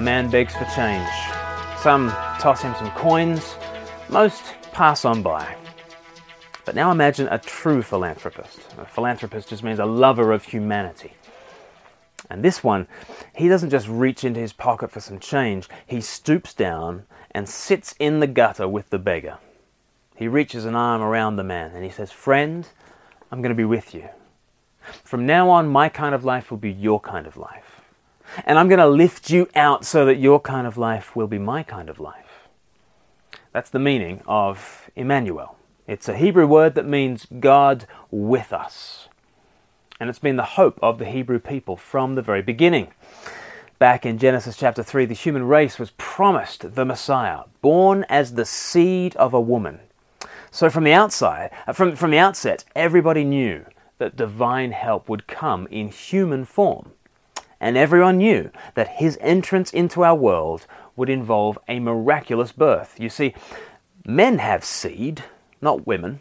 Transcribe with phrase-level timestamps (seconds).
[0.00, 1.08] man begs for change.
[1.78, 3.54] Some toss him some coins,
[4.08, 4.42] most
[4.72, 5.56] pass on by.
[6.64, 8.60] But now imagine a true philanthropist.
[8.78, 11.14] A philanthropist just means a lover of humanity.
[12.28, 12.86] And this one,
[13.34, 17.94] he doesn't just reach into his pocket for some change, he stoops down and sits
[17.98, 19.38] in the gutter with the beggar.
[20.16, 22.68] He reaches an arm around the man and he says, Friend,
[23.32, 24.08] I'm going to be with you.
[25.04, 27.79] From now on, my kind of life will be your kind of life.
[28.44, 31.38] And I'm going to lift you out so that your kind of life will be
[31.38, 32.48] my kind of life.
[33.52, 35.56] That's the meaning of Immanuel.
[35.86, 39.08] It's a Hebrew word that means God with us.
[39.98, 42.92] And it's been the hope of the Hebrew people from the very beginning.
[43.78, 48.44] Back in Genesis chapter 3, the human race was promised the Messiah, born as the
[48.44, 49.80] seed of a woman.
[50.50, 53.64] So from the outside, uh, from, from the outset, everybody knew
[53.98, 56.92] that divine help would come in human form.
[57.60, 60.66] And everyone knew that his entrance into our world
[60.96, 62.98] would involve a miraculous birth.
[62.98, 63.34] You see,
[64.04, 65.24] men have seed,
[65.60, 66.20] not women.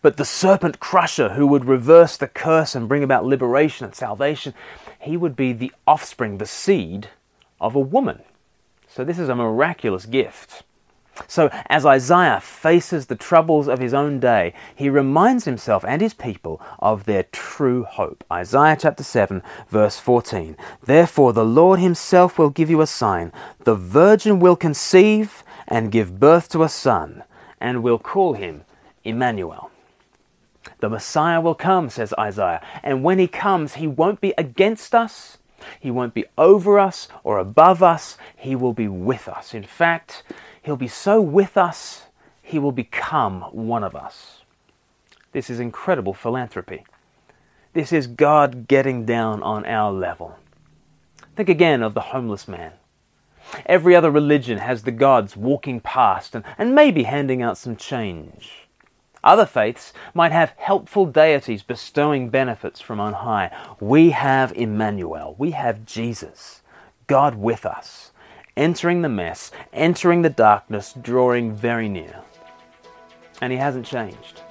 [0.00, 4.54] But the serpent crusher who would reverse the curse and bring about liberation and salvation,
[5.00, 7.08] he would be the offspring, the seed
[7.60, 8.22] of a woman.
[8.88, 10.62] So this is a miraculous gift.
[11.28, 16.14] So, as Isaiah faces the troubles of his own day, he reminds himself and his
[16.14, 18.24] people of their true hope.
[18.32, 20.56] Isaiah chapter 7, verse 14.
[20.84, 23.32] Therefore, the Lord himself will give you a sign.
[23.64, 27.22] The virgin will conceive and give birth to a son,
[27.60, 28.64] and will call him
[29.04, 29.70] Immanuel.
[30.80, 35.38] The Messiah will come, says Isaiah, and when he comes, he won't be against us,
[35.80, 39.54] he won't be over us or above us, he will be with us.
[39.54, 40.22] In fact,
[40.64, 42.04] He'll be so with us,
[42.40, 44.40] he will become one of us.
[45.32, 46.86] This is incredible philanthropy.
[47.74, 50.38] This is God getting down on our level.
[51.36, 52.72] Think again of the homeless man.
[53.66, 58.66] Every other religion has the gods walking past and, and maybe handing out some change.
[59.22, 63.50] Other faiths might have helpful deities bestowing benefits from on high.
[63.80, 65.34] We have Immanuel.
[65.36, 66.62] We have Jesus,
[67.06, 68.12] God with us
[68.56, 72.20] entering the mess, entering the darkness, drawing very near.
[73.40, 74.42] And he hasn't changed.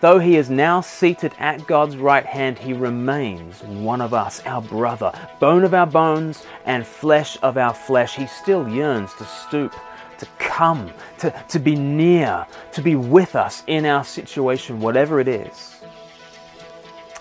[0.00, 4.60] Though he is now seated at God's right hand, he remains one of us, our
[4.60, 8.16] brother, bone of our bones and flesh of our flesh.
[8.16, 9.72] He still yearns to stoop,
[10.18, 15.28] to come, to, to be near, to be with us in our situation, whatever it
[15.28, 15.76] is.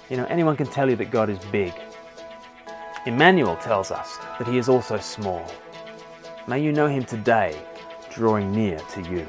[0.10, 1.74] You know, anyone can tell you that God is big.
[3.06, 5.46] Immanuel tells us that he is also small.
[6.52, 7.58] May you know him today,
[8.10, 9.26] drawing near to you.